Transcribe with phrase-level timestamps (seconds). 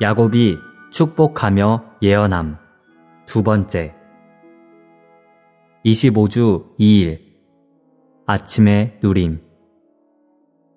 [0.00, 0.60] 야곱이
[0.92, 2.56] 축복하며 예언함.
[3.26, 3.96] 두 번째.
[5.84, 7.18] 25주 2일.
[8.24, 9.42] 아침의 누림.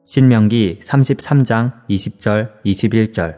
[0.05, 3.38] 신명기 33장 20절 21절.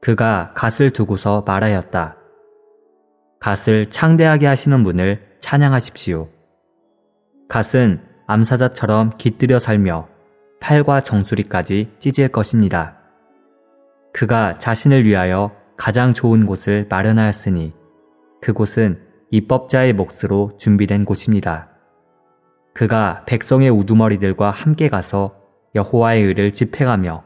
[0.00, 2.18] 그가 갓을 두고서 말하였다.
[3.38, 6.28] 갓을 창대하게 하시는 분을 찬양하십시오.
[7.48, 10.08] 갓은 암사자처럼 깃들여 살며
[10.58, 13.05] 팔과 정수리까지 찢을 것입니다.
[14.16, 17.74] 그가 자신을 위하여 가장 좋은 곳을 마련하였으니
[18.40, 18.98] 그곳은
[19.30, 21.68] 입법자의 몫으로 준비된 곳입니다.
[22.72, 25.36] 그가 백성의 우두머리들과 함께 가서
[25.74, 27.24] 여호와의 의를 집행하며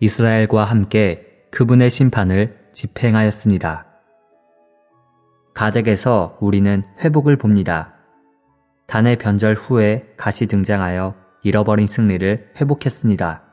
[0.00, 3.86] 이스라엘과 함께 그분의 심판을 집행하였습니다.
[5.52, 7.92] 가덱에서 우리는 회복을 봅니다.
[8.86, 13.51] 단의 변절 후에 가시 등장하여 잃어버린 승리를 회복했습니다.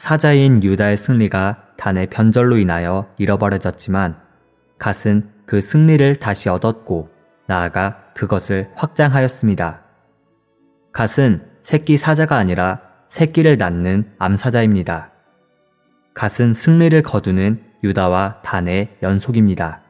[0.00, 4.16] 사자인 유다의 승리가 단의 변절로 인하여 잃어버려졌지만
[4.78, 7.10] 갓은 그 승리를 다시 얻었고
[7.46, 9.82] 나아가 그것을 확장하였습니다.
[10.94, 15.12] 갓은 새끼 사자가 아니라 새끼를 낳는 암사자입니다.
[16.14, 19.82] 갓은 승리를 거두는 유다와 단의 연속입니다.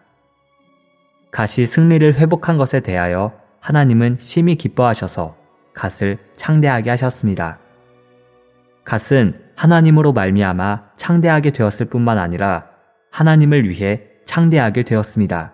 [1.31, 5.37] 갓이 승리를 회복한 것에 대하여 하나님은 심히 기뻐하셔서
[5.73, 7.61] 갓을 창대하게 하셨습니다.
[8.83, 12.71] 갓은 하나님으로 말미암아 창대하게 되었을 뿐만 아니라
[13.11, 15.53] 하나님을 위해 창대하게 되었습니다.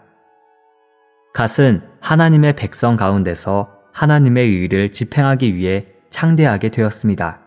[1.34, 7.40] 갓은 하나님의 백성 가운데서 하나님의 의를 집행하기 위해 창대하게 되었습니다.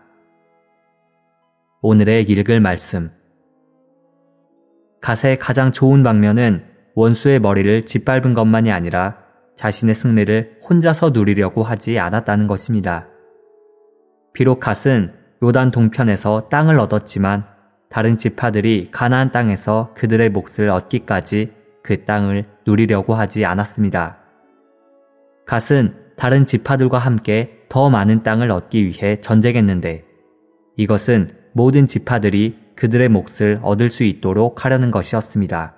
[1.80, 3.10] 오늘의 읽을 말씀.
[5.00, 9.16] 갓의 가장 좋은 방면은 원수의 머리를 짓밟은 것만이 아니라
[9.56, 13.08] 자신의 승리를 혼자서 누리려고 하지 않았다는 것입니다.
[14.34, 17.44] 비록 갓은 요단 동편에서 땅을 얻었지만
[17.88, 24.18] 다른 지파들이 가나안 땅에서 그들의 몫을 얻기까지 그 땅을 누리려고 하지 않았습니다.
[25.46, 30.04] 갓은 다른 지파들과 함께 더 많은 땅을 얻기 위해 전쟁했는데
[30.76, 35.74] 이것은 모든 지파들이 그들의 몫을 얻을 수 있도록 하려는 것이었습니다.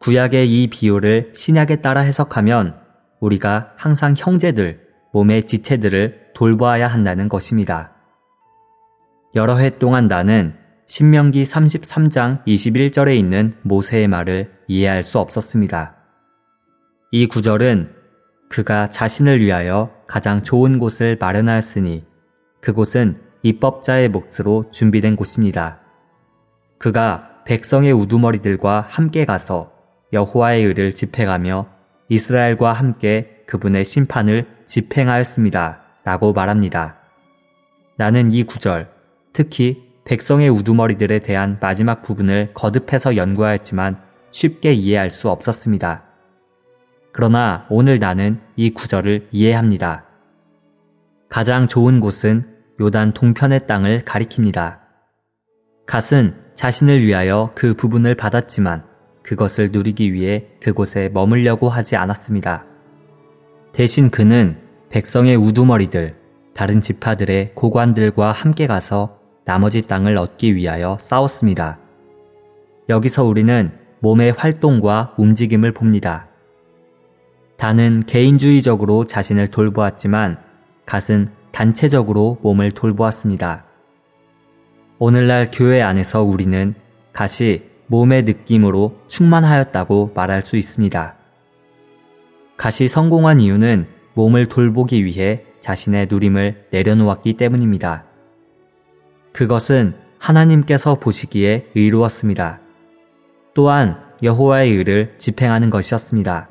[0.00, 2.76] 구약의 이 비유를 신약에 따라 해석하면
[3.20, 4.80] 우리가 항상 형제들,
[5.12, 7.97] 몸의 지체들을 돌보아야 한다는 것입니다.
[9.34, 10.54] 여러 해 동안 나는
[10.86, 15.96] 신명기 33장 21절에 있는 모세의 말을 이해할 수 없었습니다.
[17.10, 17.94] 이 구절은
[18.48, 22.06] 그가 자신을 위하여 가장 좋은 곳을 마련하였으니
[22.62, 25.80] 그곳은 입법자의 몫으로 준비된 곳입니다.
[26.78, 29.72] 그가 백성의 우두머리들과 함께 가서
[30.14, 31.68] 여호와의 의를 집행하며
[32.08, 35.82] 이스라엘과 함께 그분의 심판을 집행하였습니다.
[36.04, 36.96] 라고 말합니다.
[37.96, 38.97] 나는 이 구절,
[39.38, 44.00] 특히 백성의 우두머리들에 대한 마지막 부분을 거듭해서 연구하였지만
[44.32, 46.02] 쉽게 이해할 수 없었습니다.
[47.12, 50.06] 그러나 오늘 나는 이 구절을 이해합니다.
[51.28, 52.48] 가장 좋은 곳은
[52.80, 54.80] 요단 동편의 땅을 가리킵니다.
[55.86, 58.86] 갓은 자신을 위하여 그 부분을 받았지만
[59.22, 62.66] 그것을 누리기 위해 그곳에 머물려고 하지 않았습니다.
[63.72, 64.58] 대신 그는
[64.90, 66.16] 백성의 우두머리들,
[66.56, 69.17] 다른 지파들의 고관들과 함께 가서
[69.48, 71.78] 나머지 땅을 얻기 위하여 싸웠습니다.
[72.90, 76.28] 여기서 우리는 몸의 활동과 움직임을 봅니다.
[77.56, 80.38] 단은 개인주의적으로 자신을 돌보았지만
[80.84, 83.64] 갓은 단체적으로 몸을 돌보았습니다.
[84.98, 86.74] 오늘날 교회 안에서 우리는
[87.14, 91.16] 갓이 몸의 느낌으로 충만하였다고 말할 수 있습니다.
[92.58, 98.07] 갓이 성공한 이유는 몸을 돌보기 위해 자신의 누림을 내려놓았기 때문입니다.
[99.38, 102.58] 그것은 하나님께서 보시기에 의로웠습니다.
[103.54, 106.48] 또한 여호와의 의를 집행하는 것이었습니다.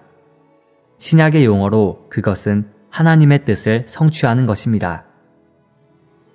[0.97, 5.03] 신약의 용어로 그것은 하나님의 뜻을 성취하는 것입니다.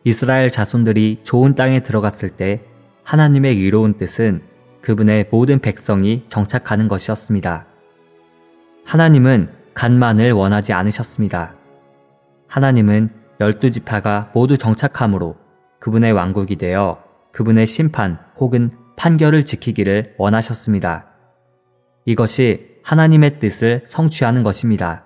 [0.04, 2.60] 이스라엘 자손들이 좋은 땅에 들어갔을 때
[3.02, 4.42] 하나님의 의로운 뜻은
[4.82, 7.64] 그분의 모든 백성이 정착하는 것이었습니다.
[8.84, 11.54] 하나님은 간만을 원하지 않으셨습니다.
[12.46, 13.08] 하나님은
[13.40, 15.41] 열두 지파가 모두 정착함으로
[15.82, 17.02] 그분의 왕국이 되어
[17.32, 21.06] 그분의 심판 혹은 판결을 지키기를 원하셨습니다.
[22.04, 25.04] 이것이 하나님의 뜻을 성취하는 것입니다.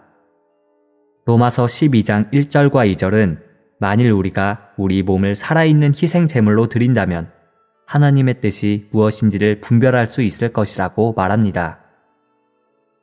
[1.25, 3.39] 로마서 12장 1절과 2절은
[3.81, 7.31] 만일 우리가 우리 몸을 살아있는 희생 제물로 드린다면
[7.87, 11.81] 하나님의 뜻이 무엇인지를 분별할 수 있을 것이라고 말합니다.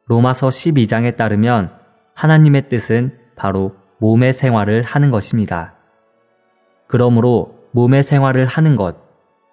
[0.05, 1.71] 로마서 12장에 따르면
[2.13, 5.75] 하나님의 뜻은 바로 몸의 생활을 하는 것입니다.
[6.85, 8.97] 그러므로 몸의 생활을 하는 것,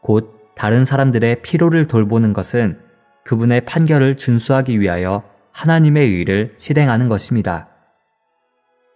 [0.03, 2.79] 곧 다른 사람들의 피로를 돌보는 것은
[3.25, 5.23] 그분의 판결을 준수하기 위하여
[5.53, 7.69] 하나님의 의를 실행하는 것입니다.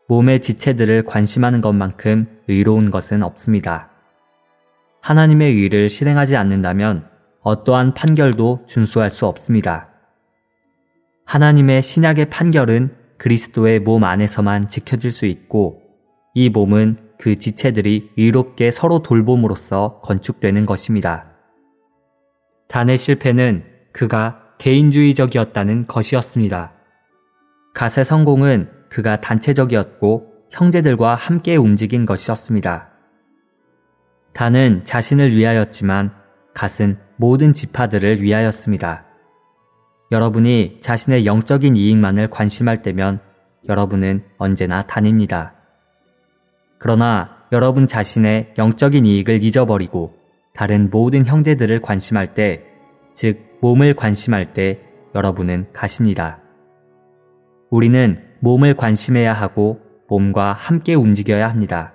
[0.09, 3.91] 몸의 지체들을 관심하는 것만큼 의로운 것은 없습니다.
[5.01, 7.09] 하나님의 의를 실행하지 않는다면
[7.41, 9.89] 어떠한 판결도 준수할 수 없습니다.
[11.25, 15.83] 하나님의 신약의 판결은 그리스도의 몸 안에서만 지켜질 수 있고
[16.35, 21.27] 이 몸은 그 지체들이 의롭게 서로 돌봄으로써 건축되는 것입니다.
[22.69, 26.73] 단의 실패는 그가 개인주의적이었다는 것이었습니다.
[27.75, 32.91] 갓의 성공은 그가 단체적이었고 형제들과 함께 움직인 것이었습니다.
[34.33, 36.13] 단은 자신을 위하였지만
[36.55, 39.05] 갓은 모든 지파들을 위하였습니다.
[40.13, 43.21] 여러분이 자신의 영적인 이익만을 관심할 때면
[43.69, 45.55] 여러분은 언제나 단입니다.
[46.85, 50.19] 그러나 여러분 자신의 영적인 이익을 잊어버리고
[50.53, 52.63] 다른 모든 형제들을 관심할 때,
[53.15, 54.83] 즉, 몸을 관심할 때
[55.15, 56.41] 여러분은 가십니다.
[57.71, 61.95] 우리는 몸을 관심해야 하고 몸과 함께 움직여야 합니다.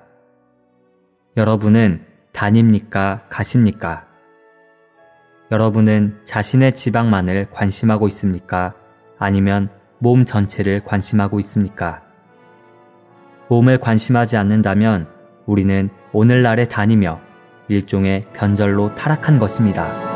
[1.37, 3.25] 여러분은 단입니까?
[3.29, 4.07] 가십니까?
[5.51, 8.73] 여러분은 자신의 지방만을 관심하고 있습니까?
[9.19, 9.69] 아니면
[9.99, 12.08] 몸 전체를 관심하고 있습니까?
[13.49, 15.07] 몸을 관심하지 않는다면
[15.45, 17.19] 우리는 오늘날에 다니며
[17.67, 20.08] 일종의 변절로 타락한 것입니다.